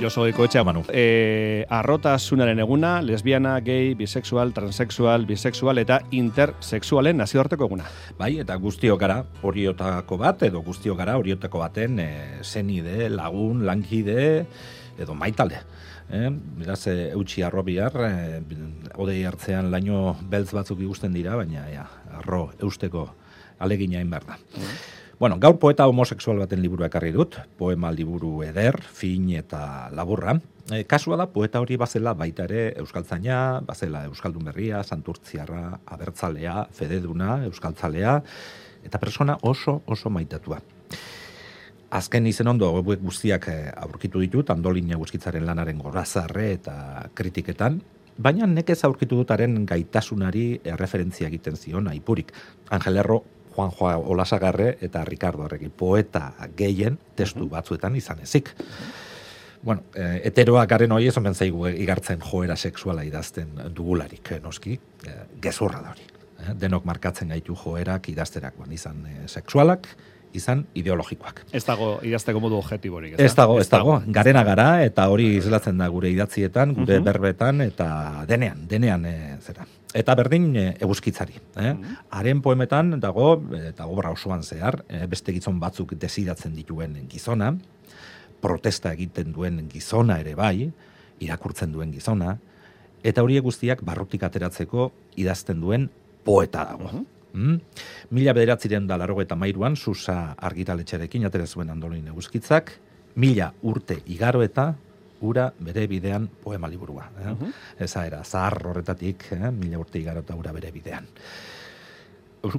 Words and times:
Joso 0.00 0.22
Goikoetxea 0.22 0.62
Manu. 0.64 0.80
E, 0.88 1.66
arrotasunaren 1.68 2.58
eguna, 2.62 3.02
lesbiana, 3.04 3.58
gay, 3.60 3.92
bisexual, 3.94 4.54
transexual, 4.56 5.26
bisexual 5.28 5.76
eta 5.82 5.98
intersexualen 6.16 7.20
nazioarteko 7.20 7.68
eguna. 7.68 7.84
Bai, 8.16 8.38
eta 8.40 8.56
guztio 8.56 8.96
gara 8.96 9.18
horiotako 9.44 10.16
bat, 10.22 10.46
edo 10.48 10.62
guztio 10.64 10.96
gara 10.96 11.18
horiotako 11.20 11.60
baten 11.60 12.00
e, 12.00 12.08
zenide, 12.40 13.10
lagun, 13.12 13.66
lankide, 13.68 14.46
edo 14.96 15.14
maitalde. 15.14 15.60
Eh, 16.08 16.30
beraz, 16.62 16.80
e, 16.88 17.10
eutxi 17.10 17.44
arro 17.44 17.62
bihar, 17.66 18.00
e, 18.08 18.40
odei 18.96 19.20
hartzean 19.28 19.68
laino 19.70 20.16
beltz 20.32 20.54
batzuk 20.56 20.80
ikusten 20.80 21.12
dira, 21.12 21.36
baina 21.36 21.68
ja, 21.68 21.84
arro 22.22 22.46
eusteko 22.58 23.04
alegina 23.60 24.00
behar 24.00 24.32
da. 24.32 24.40
Bueno, 25.20 25.36
gaur 25.38 25.58
poeta 25.60 25.84
homosexual 25.84 26.38
baten 26.40 26.62
liburu 26.64 26.86
ekarri 26.86 27.10
dut, 27.12 27.34
poema 27.60 27.90
liburu 27.92 28.38
eder, 28.40 28.78
fin 28.80 29.26
eta 29.36 29.90
laburra. 29.92 30.32
E, 30.72 30.86
kasua 30.88 31.18
da, 31.20 31.26
poeta 31.28 31.60
hori 31.60 31.76
bazela 31.76 32.14
baita 32.16 32.46
ere 32.48 32.62
Euskaltzaina, 32.80 33.34
bazela 33.68 34.06
Euskaldun 34.08 34.46
berria, 34.48 34.78
Santurtziarra, 34.80 35.82
Abertzalea, 35.92 36.54
Fededuna, 36.72 37.34
Euskaltzalea, 37.50 38.14
eta 38.88 39.00
persona 39.02 39.36
oso, 39.42 39.82
oso 39.84 40.08
maitatua. 40.08 40.62
Azken 42.00 42.30
izen 42.30 42.48
ondo 42.48 42.70
hauek 42.70 43.02
guztiak 43.04 43.48
eh, 43.52 43.58
aurkitu 43.76 44.24
ditut, 44.24 44.54
andolin 44.54 44.94
eguzkitzaren 44.96 45.44
lanaren 45.44 45.82
gorazarre 45.84 46.46
eta 46.54 46.78
kritiketan, 47.12 47.76
baina 48.16 48.48
nekez 48.48 48.78
aurkitu 48.88 49.20
dutaren 49.20 49.66
gaitasunari 49.68 50.46
erreferentzia 50.64 51.28
egiten 51.28 51.60
zion 51.60 51.92
aipurik. 51.92 52.32
Angel 52.72 53.02
Erro 53.04 53.20
Juan 53.54 53.70
Joa 53.76 53.96
Olasagarre 53.98 54.76
eta 54.80 55.04
Ricardo 55.04 55.44
Arregi 55.44 55.68
poeta 55.68 56.32
gehien 56.56 56.98
testu 57.16 57.48
batzuetan 57.48 57.96
izan 57.96 58.20
ezik. 58.22 58.54
Bueno, 59.62 59.82
e, 59.94 60.22
heteroa 60.24 60.64
garen 60.66 60.92
hori 60.92 61.10
ezomen 61.10 61.34
zaigu 61.34 61.66
igartzen 61.68 62.22
joera 62.24 62.56
sexuala 62.56 63.04
idazten 63.04 63.58
dugularik, 63.76 64.32
eh, 64.32 64.40
noski, 64.40 64.78
e, 65.04 65.16
gezurra 65.42 65.82
da 65.82 65.90
hori. 65.92 66.06
E, 66.38 66.54
denok 66.62 66.86
markatzen 66.88 67.28
gaitu 67.28 67.56
joerak 67.64 68.08
idazterakoan 68.08 68.72
izan 68.72 69.04
e, 69.04 69.28
sexualak, 69.28 69.90
izan 70.32 70.64
ideologikoak. 70.78 71.42
Ez 71.52 71.64
dago 71.66 71.98
idazteko 72.06 72.40
modu 72.40 72.56
objektiborik. 72.60 73.18
Ez 73.18 73.34
dago, 73.34 73.58
ez 73.60 73.68
dago. 73.68 73.98
Garena 74.06 74.44
gara 74.46 74.70
eta 74.84 75.08
hori 75.10 75.34
islatzen 75.36 75.80
da 75.80 75.88
gure 75.92 76.10
idatzietan, 76.14 76.74
gure 76.78 77.00
berbetan 77.04 77.60
eta 77.66 77.90
denean, 78.30 78.64
denean 78.70 79.04
e, 79.04 79.16
zera. 79.42 79.66
Eta 79.96 80.14
berdin 80.14 80.52
e, 80.54 80.64
eguzkitzari. 80.78 81.34
Eh? 81.58 81.72
Haren 82.14 82.40
poemetan 82.44 82.94
dago, 83.02 83.32
eta 83.58 83.88
obra 83.90 84.12
osoan 84.14 84.44
zehar, 84.46 84.84
e, 84.86 85.02
beste 85.10 85.34
gizon 85.34 85.58
batzuk 85.62 85.96
desidatzen 85.98 86.54
dituen 86.54 86.94
gizona, 87.10 87.50
protesta 88.40 88.92
egiten 88.94 89.32
duen 89.34 89.64
gizona 89.72 90.20
ere 90.22 90.36
bai, 90.38 90.70
irakurtzen 91.20 91.72
duen 91.74 91.90
gizona, 91.92 92.36
eta 93.02 93.24
horiek 93.24 93.42
guztiak 93.42 93.82
barrutik 93.84 94.22
ateratzeko 94.22 94.90
idazten 95.18 95.60
duen 95.60 95.88
poeta 96.24 96.64
dago. 96.70 97.02
Mm? 97.32 97.58
Mila 98.14 98.34
bederatziren 98.36 98.86
da 98.86 98.98
laro 99.00 99.18
eta 99.22 99.36
mairuan, 99.38 99.76
susa 99.76 100.36
argitaletxarekin 100.38 101.26
atera 101.26 101.46
zuen 101.46 101.70
andolin 101.70 102.06
eguzkitzak, 102.12 102.72
mila 103.16 103.50
urte 103.66 104.00
igaro 104.06 104.42
eta 104.46 104.70
ura 105.20 105.50
bere 105.58 105.86
bidean 105.86 106.28
poema 106.42 106.68
liburua. 106.68 107.08
Eh? 107.20 107.34
Eza 107.86 108.06
era, 108.06 108.22
zahar 108.24 108.60
horretatik, 108.72 109.26
eh? 109.36 109.50
mila 109.50 109.80
urte 109.80 110.00
igaro 110.00 110.24
eta 110.24 110.36
ura 110.36 110.52
bere 110.56 110.70
bidean. 110.72 111.06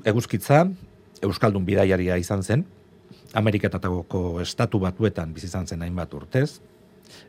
Eguzkitza, 0.06 0.66
Euskaldun 1.22 1.66
bidaiaria 1.66 2.18
izan 2.22 2.44
zen, 2.44 2.66
Ameriketatako 3.34 4.42
estatu 4.44 4.80
batuetan 4.82 5.34
bizi 5.34 5.48
izan 5.48 5.68
zen 5.68 5.82
hainbat 5.82 6.14
urtez, 6.14 6.60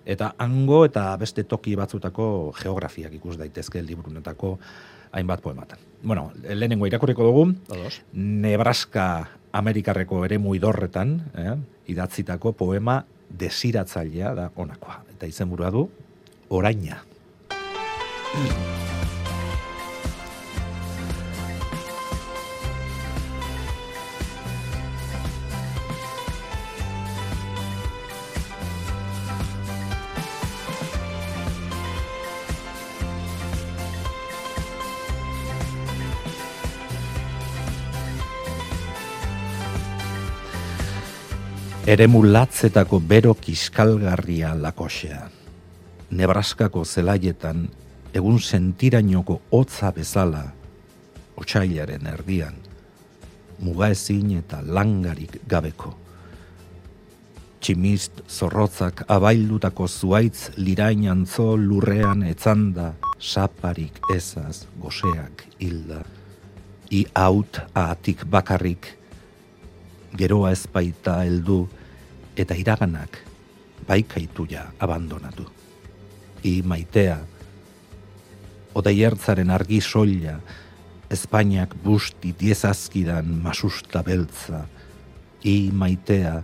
eta 0.06 0.32
hango 0.38 0.84
eta 0.86 1.10
beste 1.20 1.44
toki 1.48 1.74
batzutako 1.78 2.26
geografiak 2.58 3.14
ikus 3.18 3.36
daitezke 3.40 3.82
liburunetako 3.82 4.56
hainbat 5.12 5.42
poematan. 5.44 5.78
Bueno, 6.02 6.30
lehenengo 6.42 6.86
irakurriko 6.88 7.24
dugu, 7.28 7.46
Ados. 7.70 8.00
Nebraska 8.12 9.06
Amerikarreko 9.52 10.24
ere 10.24 10.38
muidorretan, 10.38 11.18
eh, 11.36 11.56
idatzitako 11.92 12.54
poema 12.56 13.02
desiratzailea 13.38 14.34
da 14.38 14.50
honakoa. 14.56 15.02
Eta 15.16 15.30
izenburua 15.30 15.70
du, 15.74 15.86
oraina. 16.50 17.02
Eremu 41.82 42.20
latzetako 42.22 43.00
bero 43.02 43.32
kiskalgarria 43.34 44.52
lakosea. 44.54 45.24
Nebraskako 46.14 46.84
zelaietan 46.84 47.64
egun 48.14 48.38
sentirainoko 48.38 49.40
hotza 49.50 49.90
bezala 49.90 50.44
otsailaren 51.34 52.06
erdian, 52.06 52.54
mugaezin 53.66 54.30
eta 54.38 54.60
langarik 54.62 55.40
gabeko. 55.50 55.96
Tximist 57.58 58.22
zorrotzak 58.30 59.02
abaildutako 59.10 59.88
zuaitz 59.88 60.52
lirain 60.62 61.08
antzo 61.10 61.56
lurrean 61.56 62.22
etzanda, 62.30 62.92
saparik 63.18 63.98
ezaz 64.14 64.68
goseak 64.78 65.48
hilda. 65.58 66.04
I 66.94 67.06
haut 67.10 67.58
ahatik 67.74 68.22
bakarrik, 68.30 69.01
geroa 70.18 70.52
ezpaita 70.52 71.20
heldu 71.24 71.66
eta 72.36 72.54
iraganak 72.54 73.18
baikaituia 73.88 74.64
abandonatu. 74.80 75.46
I 76.44 76.62
maitea, 76.66 77.18
odaiertzaren 78.74 79.50
argi 79.50 79.80
soila, 79.80 80.38
Espainiak 81.12 81.74
busti 81.84 82.30
diezazkidan 82.40 83.26
masusta 83.44 84.00
beltza, 84.02 84.62
i 85.44 85.68
maitea, 85.74 86.38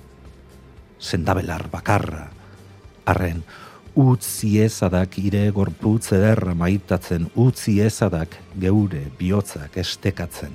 sendabelar 1.01 1.71
bakarra, 1.73 2.27
arren, 3.09 3.41
utzi 3.99 4.59
ezadak 4.61 5.17
ire 5.23 5.47
gorputz 5.57 6.13
ederra 6.13 6.53
maitatzen, 6.55 7.31
utzi 7.35 7.79
ezadak 7.81 8.37
geure 8.61 9.07
bihotzak 9.19 9.79
estekatzen, 9.81 10.53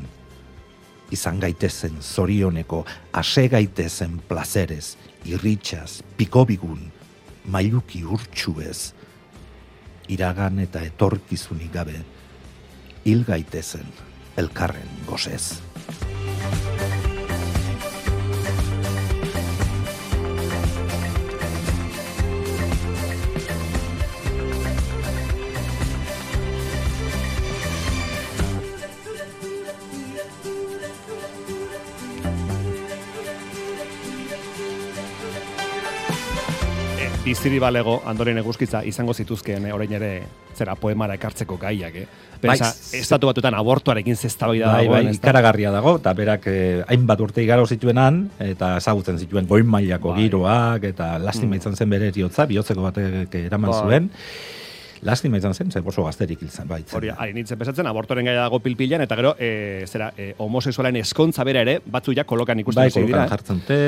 izan 1.14 1.40
gaitezen 1.40 2.00
zorioneko, 2.02 2.84
ase 3.14 3.48
gaitezen 3.52 4.18
plazerez, 4.28 4.96
irritxaz, 5.30 6.02
pikobigun, 6.18 6.90
mailuki 7.46 8.04
urtsuez, 8.04 8.94
iragan 10.12 10.60
eta 10.64 10.84
etorkizunik 10.84 11.72
gabe, 11.74 12.00
hil 13.06 13.24
gaitezen 13.28 13.88
elkarren 14.40 14.90
gozez. 15.08 15.60
Biziri 37.24 37.60
balego 37.64 38.02
Andoren 38.10 38.38
eguzkitza 38.42 38.82
izango 38.88 39.14
zituzkeen 39.16 39.68
eh, 39.70 39.74
orain 39.74 39.92
ere 39.96 40.12
zera 40.54 40.76
poemara 40.78 41.16
ekartzeko 41.18 41.56
gaiak, 41.58 41.96
eh? 41.98 42.06
Pensa, 42.44 42.68
Bai, 42.68 43.00
estatu 43.00 43.30
batuetan 43.30 43.56
abortuarekin 43.56 44.18
zeztabaida 44.20 44.74
Bai, 44.74 44.88
bai, 44.92 45.02
ezta? 45.08 45.30
ikaragarria 45.30 45.72
dago, 45.74 45.96
eta 46.02 46.14
berak 46.18 46.48
eh, 46.52 46.82
hainbat 46.92 47.24
urte 47.24 47.42
igaro 47.46 47.66
zituenan, 47.66 48.26
eta 48.44 48.76
ezagutzen 48.82 49.18
zituen 49.24 49.48
goin 49.50 49.66
mailako 49.66 50.12
Bai. 50.12 50.26
giroak, 50.26 50.90
eta 50.92 51.14
lastima 51.24 51.58
izan 51.58 51.80
zen 51.80 51.90
bere 51.96 52.12
eriotza, 52.12 52.46
bihotzeko 52.52 52.84
batek 52.90 53.40
eraman 53.46 53.72
Bai. 53.72 53.80
zuen. 53.80 54.12
Lastima 55.02 55.38
izan 55.38 55.54
zen, 55.54 55.72
zer 55.72 55.84
oso 55.86 56.04
gazterik 56.06 56.40
zen, 56.48 56.68
baitzen. 56.68 56.96
Hori, 56.98 57.10
ari 57.10 57.34
nintzen 57.34 57.58
pesatzen, 57.60 57.88
abortoren 57.90 58.26
gaia 58.26 58.44
dago 58.46 58.60
pilpilan, 58.64 59.02
eta 59.02 59.16
gero, 59.20 59.34
e, 59.40 59.84
zera, 59.88 60.12
e, 60.18 60.34
homosexualen 60.38 60.96
eskontza 61.02 61.44
bera 61.44 61.62
ere, 61.66 61.80
batzu 61.86 62.14
ja 62.16 62.24
kolokan 62.24 62.60
ikusten 62.60 62.84
Bai, 62.84 62.92
kolokan 62.92 63.12
dira. 63.12 63.26
eh? 63.26 63.30
jartzen 63.34 63.60
dute, 63.60 63.80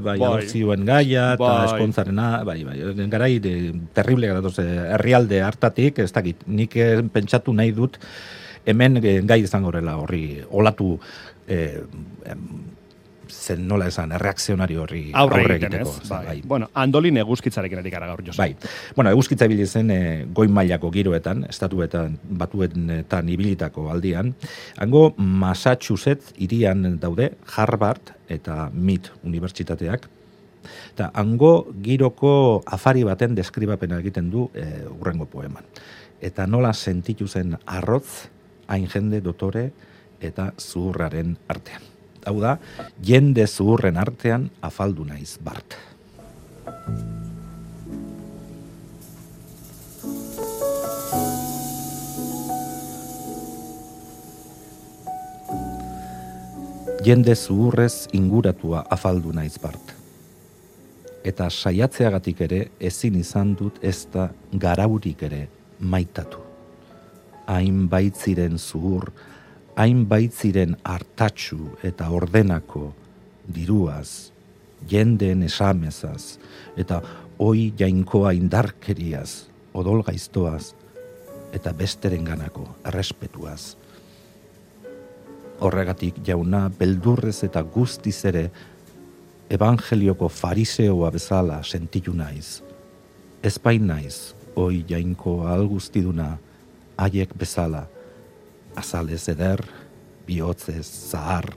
bai, 0.00 0.18
Bai. 0.18 0.28
adopzioen 0.28 0.84
gaia, 0.86 1.24
eta 1.34 1.42
Bai. 1.42 1.64
eskontzarena, 1.72 2.28
bai, 2.44 2.58
bai, 2.64 2.78
garai, 3.10 3.32
de, 3.40 3.54
terrible 3.94 4.28
gara 4.30 4.40
doze, 4.44 4.66
herrialde 4.94 5.42
hartatik, 5.42 5.98
ez 6.04 6.12
dakit, 6.12 6.46
nik 6.46 6.76
pentsatu 7.12 7.52
nahi 7.56 7.72
dut, 7.72 7.98
hemen 8.66 9.00
gai 9.26 9.40
izango 9.42 9.72
horrela 9.72 9.96
horri, 9.96 10.40
olatu, 10.50 10.98
eh, 11.48 11.80
zen 13.30 13.66
nola 13.68 13.86
esan, 13.90 14.12
erreakzionari 14.16 14.76
horri 14.76 15.02
Aurre 15.14 15.42
aurre 15.42 15.56
egiteko. 15.56 15.92
Zen, 16.02 16.26
Bai. 16.26 16.36
Bueno, 16.44 16.68
andolin 16.74 17.20
eguzkitzarekin 17.22 17.80
ari 17.80 17.90
gara 17.90 18.08
gaur, 18.10 18.22
Josu. 18.26 18.38
Bai. 18.38 18.54
Bueno, 18.96 19.10
eguzkitza 19.10 19.48
ibili 19.48 19.66
zen 19.66 19.90
e, 19.94 20.00
goi 20.34 20.48
mailako 20.48 20.90
giroetan, 20.94 21.44
estatuetan, 21.48 22.18
batuetan 22.42 23.28
ibilitako 23.28 23.88
aldian. 23.90 24.34
Hango 24.78 25.14
Massachusetts 25.16 26.34
irian 26.38 26.98
daude 27.00 27.32
Harvard 27.56 28.14
eta 28.28 28.70
MIT 28.72 29.12
unibertsitateak. 29.24 30.08
Eta 30.92 31.10
hango 31.16 31.70
giroko 31.82 32.32
afari 32.66 33.04
baten 33.08 33.34
deskribapena 33.38 34.00
egiten 34.04 34.30
du 34.30 34.48
e, 34.54 34.66
urrengo 34.98 35.26
poeman. 35.30 35.64
Eta 36.20 36.46
nola 36.46 36.74
sentitu 36.76 37.28
zen 37.28 37.56
arrotz, 37.64 38.28
hain 38.68 38.86
jende 38.92 39.22
dotore 39.24 39.70
eta 40.20 40.52
zuhurraren 40.60 41.36
artean. 41.48 41.89
Hau 42.26 42.40
da, 42.40 42.58
jende 43.02 43.46
zuhurren 43.46 43.96
artean 43.96 44.50
afaldu 44.60 45.06
naiz 45.08 45.38
bart. 45.44 45.78
jende 57.04 57.34
zuhurrez 57.34 58.08
inguratua 58.12 58.84
afaldu 58.90 59.32
naiz 59.32 59.56
bart. 59.62 59.94
Eta 61.24 61.48
saiatzeagatik 61.50 62.40
ere 62.44 62.60
ezin 62.90 63.16
izan 63.20 63.54
dut 63.56 63.80
ez 63.84 64.06
da 64.12 64.28
garaurik 64.52 65.22
ere 65.28 65.46
maitatu. 65.80 66.40
Hain 67.48 67.86
baitziren 67.88 68.58
zuhur, 68.58 69.10
hain 69.80 70.04
baitziren 70.08 70.76
hartatxu 70.84 71.78
eta 71.86 72.10
ordenako 72.12 72.90
diruaz, 73.54 74.30
jendeen 74.90 75.42
esamezaz, 75.48 76.36
eta 76.76 77.00
oi 77.40 77.72
jainkoa 77.78 78.34
indarkeriaz, 78.36 79.46
odol 79.72 80.04
gaiztoaz, 80.04 80.74
eta 81.56 81.72
besteren 81.72 82.28
ganako 82.28 82.68
errespetuaz 82.84 83.80
horregatik 85.60 86.20
jauna 86.24 86.68
beldurrez 86.78 87.42
eta 87.44 87.62
guztiz 87.62 88.16
ere 88.24 88.44
evangelioko 89.52 90.28
fariseoa 90.28 91.10
bezala 91.12 91.60
sentitu 91.62 92.14
naiz. 92.16 92.60
Ez 93.42 93.56
bain 93.58 93.86
naiz, 93.86 94.32
oi 94.56 94.84
jainko 94.88 95.40
algustiduna, 95.48 96.36
haiek 96.96 97.34
bezala, 97.36 97.86
azalez 98.76 99.28
eder, 99.28 99.62
bihotzez, 100.26 100.86
zahar, 100.86 101.48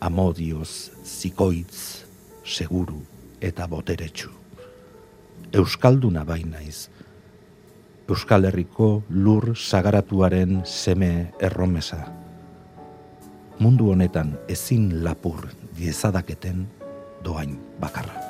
amodioz, 0.00 0.90
zikoitz, 1.04 2.04
seguru 2.44 3.00
eta 3.40 3.66
boteretsu. 3.66 4.30
Euskalduna 5.52 6.24
bain 6.24 6.50
naiz, 6.50 6.88
Euskal 8.06 8.46
Herriko 8.46 9.02
lur 9.10 9.56
sagaratuaren 9.56 10.60
seme 10.64 11.32
erromesa 11.42 12.04
mundu 13.58 13.90
honetan 13.92 14.36
ezin 14.48 15.04
lapur 15.04 15.48
diezadaketen 15.76 16.66
doain 17.24 17.56
bakarra. 17.80 18.20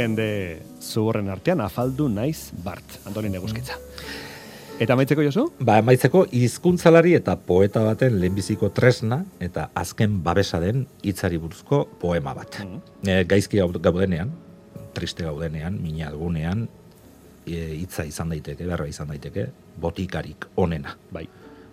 Jende 0.00 0.26
zuhurren 0.82 1.28
artean 1.32 1.60
afaldu 1.60 2.08
naiz 2.08 2.50
bart, 2.64 2.98
Antolin 3.06 3.34
Eguzkitza. 3.38 3.76
Eta 4.80 4.96
maitzeko 4.96 5.20
jozu? 5.26 5.42
Ba, 5.60 5.74
emaitzeko 5.82 6.22
hizkuntzalari 6.32 7.12
eta 7.18 7.34
poeta 7.36 7.82
baten 7.84 8.14
lehenbiziko 8.20 8.70
tresna 8.72 9.18
eta 9.44 9.66
azken 9.76 10.22
babesa 10.24 10.60
den 10.62 10.86
hitzari 11.04 11.36
buruzko 11.36 11.82
poema 12.00 12.32
bat. 12.34 12.56
Mhm. 12.64 12.80
E, 13.08 13.24
gaizki 13.28 13.60
gau- 13.60 13.76
gaudenean, 13.76 14.32
triste 14.96 15.24
gaudenean, 15.24 15.76
mina 15.82 16.08
algunean, 16.08 16.64
e, 17.46 17.76
hitza 17.76 18.06
izan 18.08 18.32
daiteke, 18.32 18.64
berra 18.66 18.88
izan 18.88 19.08
daiteke, 19.12 19.50
botikarik 19.80 20.48
onena. 20.56 20.96
Bai. 21.12 21.26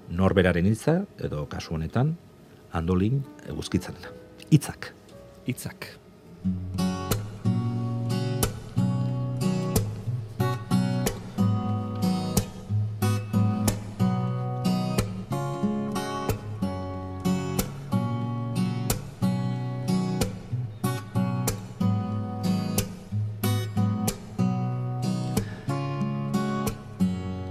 Norberaren 0.10 0.66
hitza, 0.68 1.06
edo 1.20 1.48
kasu 1.48 1.76
honetan, 1.76 2.18
handolin 2.74 3.24
eguzkitzen. 3.48 3.96
Hitzak. 4.52 4.92
Hitzak. 5.48 5.94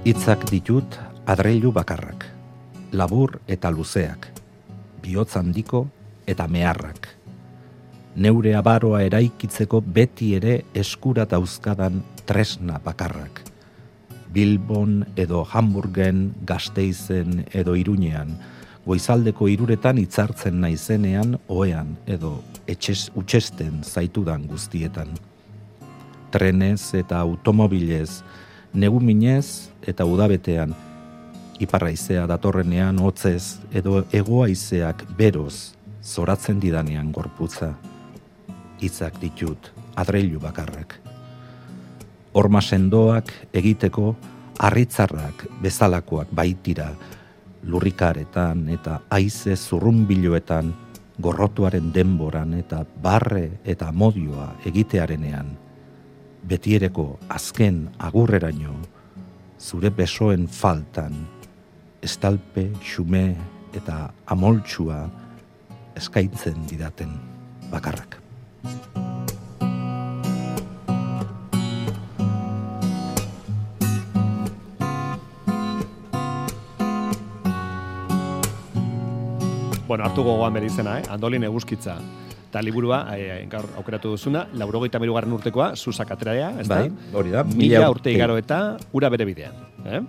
Hitzak 0.06 0.44
ditut 0.46 0.94
adreilu 1.26 1.72
bakarrak, 1.74 2.28
labur 2.94 3.40
eta 3.50 3.72
luzeak, 3.74 4.28
bihotz 5.02 5.32
handiko 5.34 5.80
eta 6.30 6.46
meharrak. 6.46 7.08
Neure 8.14 8.52
abaroa 8.54 9.00
eraikitzeko 9.02 9.80
beti 9.82 10.28
ere 10.38 10.60
eskura 10.78 11.24
dauzkadan 11.26 11.98
tresna 12.22 12.78
bakarrak. 12.86 13.42
Bilbon 14.30 15.02
edo 15.18 15.42
Hamburgen, 15.42 16.36
Gasteizen 16.46 17.42
edo 17.50 17.74
Iruñean, 17.74 18.30
goizaldeko 18.86 19.50
iruretan 19.50 19.98
hitzartzen 19.98 20.62
naizenean 20.62 21.34
oean 21.50 21.96
edo 22.06 22.36
etxes, 22.70 23.10
utxesten 23.18 23.82
zaitudan 23.82 24.46
guztietan. 24.46 25.10
Trenez 26.30 26.94
eta 26.94 27.18
automobilez, 27.26 28.22
negu 28.76 29.00
minez 29.00 29.72
eta 29.88 30.04
udabetean, 30.04 30.74
iparraizea 31.60 32.26
datorrenean 32.28 33.00
hotzez 33.00 33.56
edo 33.72 34.02
egoaizeak 34.12 35.06
beroz 35.16 35.72
zoratzen 36.04 36.60
didanean 36.60 37.10
gorputza. 37.12 37.72
Hitzak 38.76 39.16
ditut, 39.22 39.72
adreilu 39.96 40.38
bakarrak. 40.42 40.98
Horma 42.36 42.60
sendoak 42.60 43.32
egiteko 43.56 44.14
harritzarrak 44.60 45.46
bezalakoak 45.64 46.28
baitira, 46.36 46.90
lurrikaretan 47.64 48.68
eta 48.76 49.00
haize 49.10 49.56
zurrunbiloetan, 49.56 50.74
gorrotuaren 51.16 51.88
denboran 51.94 52.52
eta 52.58 52.82
barre 53.02 53.62
eta 53.64 53.88
modioa 53.92 54.50
egitearenean, 54.68 55.48
betiereko 56.48 57.16
azken 57.28 57.86
agurreraino, 57.98 58.74
zure 59.58 59.90
besoen 59.90 60.46
faltan, 60.48 61.14
estalpe, 62.06 62.68
xume 62.84 63.28
eta 63.76 64.06
amoltsua 64.32 65.06
eskaintzen 65.96 66.66
didaten 66.70 67.16
bakarrak. 67.72 68.20
Bueno, 79.96 80.10
hartu 80.10 80.24
gogoan 80.26 80.52
bere 80.52 80.66
izena, 80.68 80.98
eh? 81.00 81.04
Andolin 81.08 81.46
Eguzkitza. 81.48 81.94
Eta 82.50 82.60
liburua, 82.60 82.98
eh, 83.16 83.46
gaur 83.48 83.64
aukeratu 83.80 84.10
duzuna, 84.12 84.42
laurogeita 84.52 84.98
mirugarren 85.00 85.32
urtekoa, 85.32 85.70
Susak 85.74 86.10
atrerea, 86.12 86.50
ez 86.60 86.66
Bai, 86.68 86.90
da? 86.90 87.16
hori 87.16 87.32
da. 87.32 87.44
Mila 87.44 87.88
urte 87.88 88.12
igaro 88.12 88.36
eta 88.36 88.76
ura 88.92 89.08
bere 89.08 89.24
bidean. 89.24 89.54
Eh? 89.86 90.02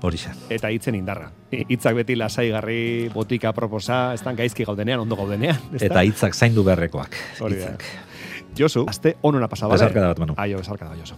Hori. 0.00 0.16
Eta 0.48 0.70
hitzen 0.72 0.94
indarra. 0.96 1.28
Hitzak 1.52 1.94
beti 1.94 2.16
lasaigarri, 2.16 3.10
botika 3.12 3.52
proposa, 3.52 4.14
ez 4.14 4.22
gaizki 4.24 4.64
gaudenean, 4.64 5.00
ondo 5.00 5.14
gaudenean. 5.14 5.60
ez? 5.74 5.82
Eta 5.82 6.02
hitzak 6.02 6.34
zaindu 6.34 6.64
beharrekoak. 6.64 7.14
Hori 7.40 7.56
da. 7.56 7.76
Josu, 8.56 8.86
azte 8.88 9.18
onuna 9.20 9.46
pasaba. 9.46 9.74
Besarkada 9.74 10.08
bat, 10.08 10.18
Manu. 10.18 10.34
Aio, 10.38 10.56
besarkada, 10.56 10.96
Josu. 10.96 11.16